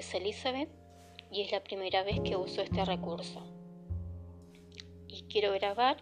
es 0.00 0.14
Elizabeth 0.14 0.70
y 1.30 1.42
es 1.42 1.52
la 1.52 1.62
primera 1.62 2.02
vez 2.02 2.20
que 2.20 2.36
uso 2.36 2.62
este 2.62 2.84
recurso. 2.84 3.42
Y 5.08 5.22
quiero 5.22 5.52
grabar 5.52 5.98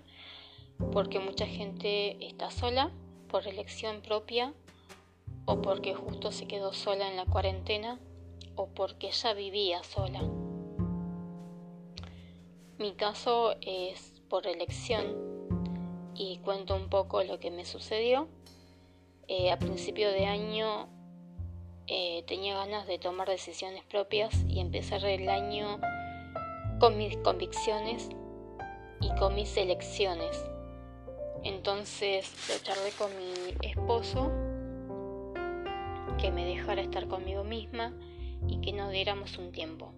porque 0.93 1.19
mucha 1.19 1.47
gente 1.47 2.25
está 2.25 2.51
sola 2.51 2.93
por 3.29 3.47
elección 3.47 4.01
propia 4.01 4.55
o 5.47 5.61
porque 5.61 5.95
justo 5.95 6.31
se 6.31 6.47
quedó 6.47 6.73
sola 6.73 7.09
en 7.11 7.17
la 7.17 7.27
cuarentena 7.27 7.99
o 8.55 8.69
porque 8.69 9.11
ya 9.11 9.35
vivía 9.35 9.83
sola. 9.83 10.23
Mi 12.79 12.93
caso 12.93 13.57
es 13.61 14.23
por 14.29 14.47
elección 14.47 15.17
y 16.15 16.39
cuento 16.39 16.77
un 16.77 16.89
poco 16.89 17.25
lo 17.25 17.41
que 17.41 17.51
me 17.51 17.65
sucedió. 17.65 18.29
Eh, 19.27 19.51
a 19.51 19.59
principio 19.59 20.11
de 20.11 20.27
año 20.27 20.89
eh, 21.89 22.23
tenía 22.27 22.55
ganas 22.55 22.87
de 22.87 22.99
tomar 22.99 23.29
decisiones 23.29 23.83
propias 23.85 24.35
y 24.47 24.61
empezar 24.61 25.05
el 25.07 25.29
año 25.29 25.81
con 26.81 26.99
mis 26.99 27.17
convicciones 27.19 28.11
y 29.01 29.09
con 29.19 29.35
mis 29.35 29.57
elecciones. 29.57 30.45
Entonces 31.45 32.31
lo 32.49 32.59
charlé 32.63 32.91
con 32.99 33.11
mi 33.17 33.69
esposo 33.69 34.31
que 36.19 36.31
me 36.31 36.45
dejara 36.45 36.83
estar 36.83 37.09
conmigo 37.09 37.43
misma 37.43 37.95
y 38.47 38.61
que 38.61 38.73
nos 38.73 38.91
diéramos 38.93 39.39
un 39.39 39.51
tiempo. 39.53 39.93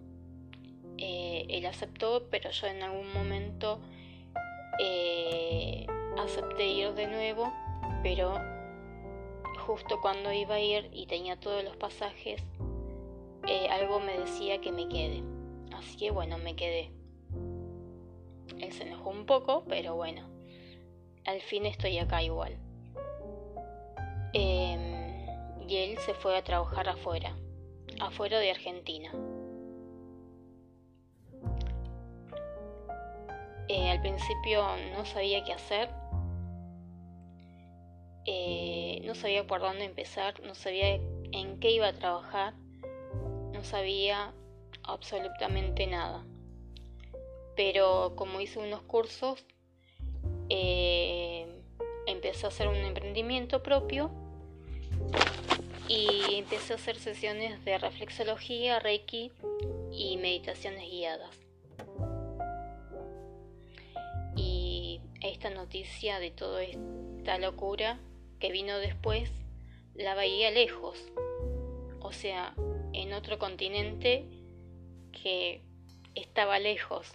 Eh, 0.97 1.47
él 1.49 1.67
aceptó, 1.67 2.29
pero 2.31 2.51
yo 2.51 2.69
en 2.69 2.83
algún 2.83 3.13
momento 3.13 3.81
eh, 4.79 5.87
acepté 6.19 6.69
ir 6.69 6.95
de 6.95 7.09
nuevo, 7.09 7.53
pero 8.03 8.60
justo 9.61 10.01
cuando 10.01 10.33
iba 10.33 10.57
a 10.57 10.61
ir 10.61 10.91
y 10.93 11.07
tenía 11.07 11.39
todos 11.39 11.63
los 11.63 11.77
pasajes, 11.77 12.43
eh, 13.47 13.69
algo 13.71 14.01
me 14.01 14.19
decía 14.19 14.61
que 14.61 14.73
me 14.73 14.89
quede. 14.89 15.23
Así 15.75 15.97
que 15.97 16.11
bueno, 16.11 16.39
me 16.39 16.57
quedé. 16.57 16.91
Él 18.59 18.73
se 18.73 18.83
enojó 18.83 19.11
un 19.11 19.27
poco, 19.27 19.65
pero 19.69 19.95
bueno, 19.95 20.29
al 21.27 21.41
fin 21.41 21.67
estoy 21.67 21.99
acá 21.99 22.23
igual. 22.23 22.59
Em, 24.33 25.27
y 25.69 25.77
él 25.77 25.99
se 25.99 26.15
fue 26.15 26.37
a 26.37 26.45
trabajar 26.45 26.89
afuera, 26.89 27.37
afuera 28.01 28.39
de 28.39 28.51
Argentina. 28.51 29.13
Eh, 33.69 33.89
al 33.89 34.01
principio 34.01 34.65
no 34.97 35.05
sabía 35.05 35.45
qué 35.45 35.53
hacer, 35.53 35.89
eh, 38.27 38.70
no 39.11 39.17
sabía 39.17 39.45
por 39.45 39.61
dónde 39.61 39.87
empezar, 39.87 40.41
no 40.45 40.55
sabía 40.55 40.95
en 40.95 41.59
qué 41.59 41.73
iba 41.73 41.89
a 41.89 41.93
trabajar, 41.93 42.55
no 43.53 43.65
sabía 43.65 44.33
absolutamente 44.85 45.89
nada. 45.89 46.25
Pero 47.57 48.13
como 48.15 48.41
hice 48.41 48.61
unos 48.61 48.83
cursos, 48.83 49.45
eh, 50.49 51.45
empecé 52.07 52.47
a 52.47 52.51
hacer 52.51 52.69
un 52.69 52.77
emprendimiento 52.77 53.65
propio 53.65 54.13
y 55.89 56.37
empecé 56.37 56.75
a 56.75 56.77
hacer 56.77 56.97
sesiones 56.97 57.65
de 57.65 57.79
reflexología, 57.79 58.79
reiki 58.79 59.33
y 59.91 60.19
meditaciones 60.19 60.89
guiadas. 60.89 61.37
esta 65.23 65.51
noticia 65.51 66.19
de 66.19 66.31
toda 66.31 66.63
esta 66.63 67.37
locura 67.39 67.99
que 68.41 68.51
vino 68.51 68.79
después 68.79 69.31
la 69.95 70.15
veía 70.15 70.51
lejos, 70.51 70.99
o 72.01 72.13
sea, 72.13 72.55
en 72.93 73.13
otro 73.13 73.39
continente 73.39 74.25
que 75.13 75.63
estaba 76.15 76.59
lejos. 76.59 77.13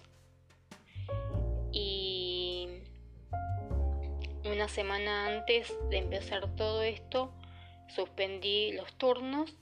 Y 1.72 2.68
una 4.44 4.68
semana 4.68 5.26
antes 5.26 5.74
de 5.90 5.98
empezar 5.98 6.54
todo 6.54 6.82
esto, 6.82 7.32
suspendí 7.94 8.72
los 8.72 8.92
turnos 8.94 9.54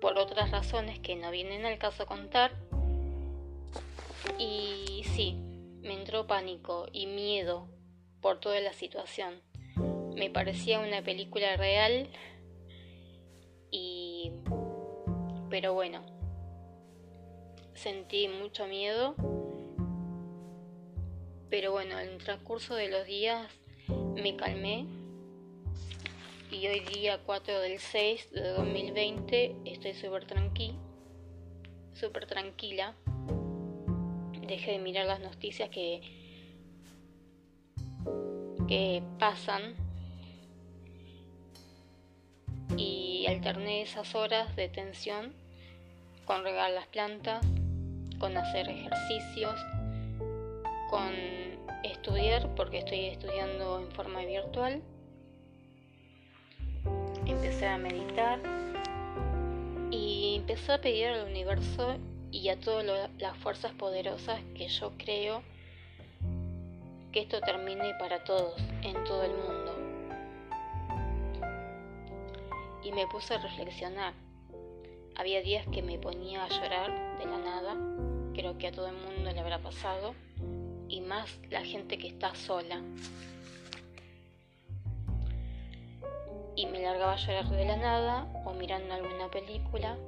por 0.00 0.18
otras 0.18 0.50
razones 0.50 0.98
que 0.98 1.16
no 1.16 1.30
vienen 1.30 1.66
al 1.66 1.78
caso 1.78 2.06
contar. 2.06 2.52
Y 4.38 5.04
sí, 5.14 5.36
me 5.82 5.94
entró 5.94 6.26
pánico 6.26 6.88
y 6.92 7.06
miedo 7.06 7.68
por 8.20 8.40
toda 8.40 8.60
la 8.60 8.72
situación. 8.72 9.47
Me 10.16 10.30
parecía 10.30 10.80
una 10.80 11.02
película 11.02 11.56
real 11.56 12.08
y... 13.70 14.32
pero 15.50 15.74
bueno, 15.74 16.02
sentí 17.74 18.28
mucho 18.28 18.66
miedo. 18.66 19.14
Pero 21.50 21.72
bueno, 21.72 21.98
en 21.98 22.08
el 22.08 22.18
transcurso 22.18 22.74
de 22.74 22.88
los 22.88 23.06
días 23.06 23.50
me 23.88 24.36
calmé 24.36 24.86
y 26.50 26.66
hoy 26.66 26.80
día 26.80 27.20
4 27.24 27.60
del 27.60 27.78
6 27.78 28.32
de 28.32 28.48
2020 28.50 29.56
estoy 29.64 29.94
súper 29.94 30.26
tranquila, 30.26 30.78
súper 31.94 32.26
tranquila. 32.26 32.94
Dejé 34.46 34.72
de 34.72 34.78
mirar 34.78 35.06
las 35.06 35.20
noticias 35.20 35.70
que 35.70 36.02
que 38.68 39.02
pasan 39.18 39.74
alterné 43.28 43.82
esas 43.82 44.14
horas 44.14 44.56
de 44.56 44.70
tensión 44.70 45.34
con 46.24 46.42
regar 46.44 46.70
las 46.70 46.86
plantas, 46.86 47.44
con 48.18 48.34
hacer 48.36 48.68
ejercicios, 48.68 49.54
con 50.88 51.12
estudiar, 51.84 52.54
porque 52.54 52.78
estoy 52.78 53.06
estudiando 53.06 53.80
en 53.80 53.92
forma 53.92 54.24
virtual. 54.24 54.82
Empecé 57.26 57.66
a 57.66 57.76
meditar 57.76 58.40
y 59.90 60.36
empecé 60.36 60.72
a 60.72 60.80
pedir 60.80 61.08
al 61.08 61.28
universo 61.28 61.98
y 62.32 62.48
a 62.48 62.58
todas 62.58 63.10
las 63.18 63.36
fuerzas 63.38 63.72
poderosas 63.72 64.40
que 64.54 64.68
yo 64.68 64.92
creo 64.96 65.42
que 67.12 67.20
esto 67.20 67.40
termine 67.40 67.92
para 67.98 68.24
todos, 68.24 68.58
en 68.82 69.04
todo 69.04 69.22
el 69.22 69.32
mundo. 69.32 69.77
Y 72.88 72.92
me 72.92 73.06
puse 73.06 73.34
a 73.34 73.38
reflexionar. 73.38 74.14
Había 75.14 75.42
días 75.42 75.66
que 75.70 75.82
me 75.82 75.98
ponía 75.98 76.44
a 76.44 76.48
llorar 76.48 77.18
de 77.18 77.26
la 77.26 77.36
nada, 77.36 77.76
creo 78.32 78.56
que 78.56 78.68
a 78.68 78.72
todo 78.72 78.86
el 78.86 78.96
mundo 78.96 79.30
le 79.30 79.38
habrá 79.38 79.58
pasado, 79.58 80.14
y 80.88 81.02
más 81.02 81.38
la 81.50 81.62
gente 81.62 81.98
que 81.98 82.08
está 82.08 82.34
sola. 82.34 82.80
Y 86.56 86.64
me 86.64 86.80
largaba 86.80 87.12
a 87.12 87.16
llorar 87.16 87.50
de 87.50 87.64
la 87.66 87.76
nada 87.76 88.42
o 88.46 88.54
mirando 88.54 88.94
alguna 88.94 89.28
película. 89.30 89.98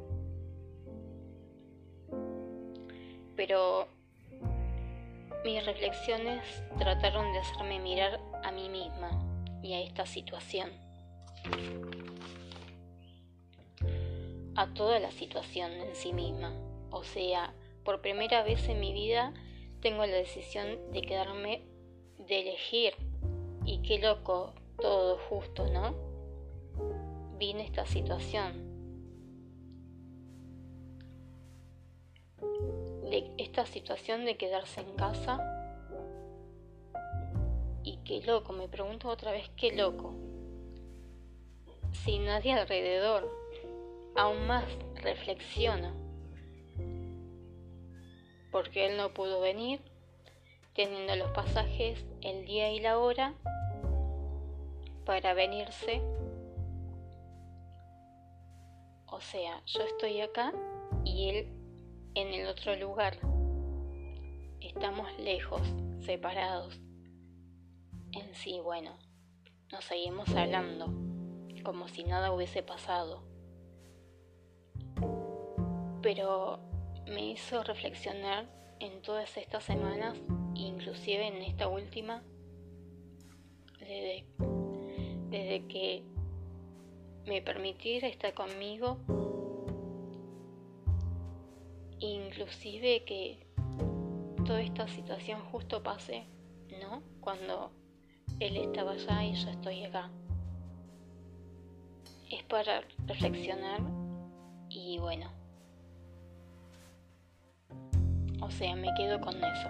Pero 3.36 3.88
mis 5.44 5.66
reflexiones 5.66 6.64
trataron 6.78 7.30
de 7.34 7.40
hacerme 7.40 7.78
mirar 7.78 8.18
a 8.42 8.50
mí 8.50 8.70
misma 8.70 9.10
y 9.62 9.74
a 9.74 9.80
esta 9.80 10.06
situación. 10.06 10.70
A 14.56 14.74
toda 14.74 14.98
la 14.98 15.10
situación 15.10 15.72
en 15.72 15.94
sí 15.94 16.12
misma. 16.12 16.52
O 16.90 17.04
sea, 17.04 17.54
por 17.84 18.00
primera 18.00 18.42
vez 18.42 18.68
en 18.68 18.80
mi 18.80 18.92
vida 18.92 19.32
tengo 19.80 20.04
la 20.04 20.16
decisión 20.16 20.92
de 20.92 21.02
quedarme, 21.02 21.62
de 22.18 22.40
elegir. 22.40 22.94
Y 23.64 23.82
qué 23.82 23.98
loco, 23.98 24.54
todo 24.80 25.18
justo, 25.28 25.66
¿no? 25.66 25.94
Vine 27.38 27.64
esta 27.64 27.86
situación 27.86 28.70
esta 33.38 33.66
situación 33.66 34.24
de 34.24 34.36
quedarse 34.36 34.80
en 34.80 34.92
casa. 34.94 35.38
Y 37.82 37.98
qué 38.04 38.22
loco, 38.22 38.52
me 38.52 38.68
pregunto 38.68 39.08
otra 39.08 39.32
vez 39.32 39.50
qué 39.56 39.72
loco. 39.72 40.14
Sin 42.04 42.26
nadie 42.26 42.52
alrededor, 42.52 43.28
aún 44.16 44.46
más 44.46 44.64
reflexiono. 44.96 45.92
Porque 48.50 48.86
él 48.86 48.96
no 48.96 49.14
pudo 49.14 49.40
venir, 49.40 49.80
teniendo 50.74 51.16
los 51.16 51.30
pasajes, 51.30 52.04
el 52.22 52.44
día 52.46 52.72
y 52.72 52.80
la 52.80 52.98
hora 52.98 53.34
para 55.04 55.34
venirse. 55.34 56.02
O 59.06 59.20
sea, 59.20 59.62
yo 59.66 59.82
estoy 59.82 60.20
acá 60.20 60.52
y 61.04 61.28
él 61.28 61.60
en 62.14 62.28
el 62.28 62.46
otro 62.46 62.76
lugar. 62.76 63.18
Estamos 64.60 65.08
lejos, 65.18 65.62
separados. 66.00 66.80
En 68.12 68.34
sí, 68.34 68.60
bueno, 68.60 68.96
nos 69.72 69.84
seguimos 69.84 70.28
hablando, 70.34 70.86
como 71.64 71.88
si 71.88 72.04
nada 72.04 72.32
hubiese 72.32 72.62
pasado. 72.62 73.29
Pero 76.02 76.58
me 77.06 77.30
hizo 77.30 77.62
reflexionar 77.62 78.46
en 78.78 79.02
todas 79.02 79.36
estas 79.36 79.64
semanas, 79.64 80.18
inclusive 80.54 81.26
en 81.26 81.42
esta 81.42 81.68
última, 81.68 82.22
desde, 83.78 84.24
desde 85.28 85.66
que 85.66 86.02
me 87.26 87.42
permitiera 87.42 88.08
estar 88.08 88.32
conmigo, 88.34 88.98
inclusive 91.98 93.04
que 93.04 93.46
toda 94.44 94.62
esta 94.62 94.88
situación 94.88 95.40
justo 95.52 95.82
pase, 95.82 96.26
¿no? 96.80 97.02
Cuando 97.20 97.70
él 98.40 98.56
estaba 98.56 98.92
allá 98.92 99.24
y 99.24 99.34
yo 99.34 99.50
estoy 99.50 99.84
acá. 99.84 100.10
Es 102.30 102.42
para 102.44 102.82
reflexionar 103.06 103.80
y 104.68 104.98
bueno. 104.98 105.30
O 108.40 108.50
sea, 108.50 108.74
me 108.74 108.92
quedo 108.94 109.20
con 109.20 109.36
eso. 109.36 109.68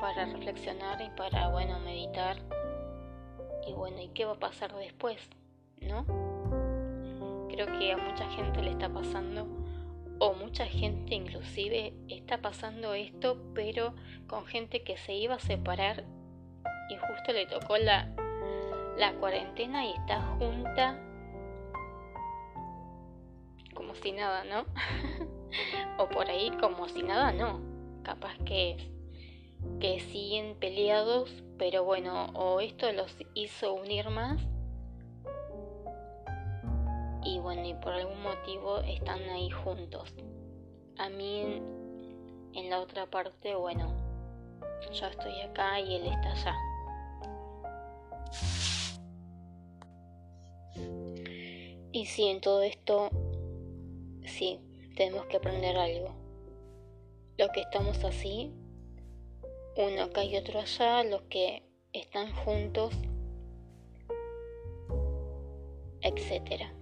Para 0.00 0.26
reflexionar 0.26 1.00
y 1.00 1.10
para, 1.16 1.48
bueno, 1.48 1.78
meditar. 1.80 2.36
Y 3.66 3.72
bueno, 3.72 4.00
¿y 4.00 4.08
qué 4.08 4.24
va 4.24 4.32
a 4.32 4.38
pasar 4.38 4.74
después? 4.74 5.18
¿No? 5.80 6.04
Creo 7.48 7.66
que 7.78 7.92
a 7.92 7.96
mucha 7.96 8.28
gente 8.30 8.62
le 8.62 8.70
está 8.70 8.88
pasando 8.88 9.46
o 10.18 10.34
mucha 10.34 10.66
gente 10.66 11.14
inclusive 11.14 11.94
está 12.08 12.38
pasando 12.38 12.94
esto, 12.94 13.42
pero 13.54 13.94
con 14.28 14.46
gente 14.46 14.84
que 14.84 14.96
se 14.96 15.14
iba 15.14 15.34
a 15.34 15.40
separar 15.40 16.04
y 16.88 16.96
justo 16.96 17.32
le 17.32 17.46
tocó 17.46 17.76
la, 17.76 18.08
la 18.96 19.14
cuarentena 19.14 19.84
y 19.84 19.90
está 19.92 20.22
junta 20.38 20.98
como 23.74 23.94
si 23.96 24.12
nada, 24.12 24.44
¿no? 24.44 24.64
o 25.98 26.08
por 26.08 26.28
ahí 26.28 26.50
como 26.60 26.88
si 26.88 27.02
nada, 27.02 27.32
no. 27.32 27.60
Capaz 28.02 28.36
que, 28.44 28.90
que 29.80 30.00
siguen 30.00 30.56
peleados, 30.58 31.42
pero 31.58 31.84
bueno, 31.84 32.26
o 32.34 32.60
esto 32.60 32.90
los 32.92 33.16
hizo 33.34 33.74
unir 33.74 34.10
más 34.10 34.40
y 37.24 37.38
bueno, 37.38 37.64
y 37.64 37.74
por 37.74 37.92
algún 37.92 38.20
motivo 38.22 38.78
están 38.80 39.20
ahí 39.30 39.48
juntos. 39.50 40.12
A 40.98 41.08
mí 41.08 41.62
en, 42.54 42.70
la 42.70 42.80
otra 42.80 43.06
parte, 43.06 43.54
bueno, 43.54 43.92
yo 44.92 45.06
estoy 45.06 45.40
acá 45.40 45.80
y 45.80 45.96
él 45.96 46.06
está 46.06 46.32
allá. 46.32 46.56
Y 51.92 52.06
sí, 52.06 52.26
en 52.26 52.40
todo 52.40 52.62
esto, 52.62 53.10
sí, 54.24 54.58
tenemos 54.94 55.26
que 55.26 55.36
aprender 55.36 55.76
algo. 55.76 56.14
Los 57.38 57.50
que 57.50 57.60
estamos 57.60 58.04
así, 58.04 58.52
uno 59.76 60.02
acá 60.02 60.24
y 60.24 60.36
otro 60.36 60.60
allá, 60.60 61.02
los 61.04 61.22
que 61.22 61.62
están 61.92 62.32
juntos, 62.36 62.94
etcétera. 66.02 66.72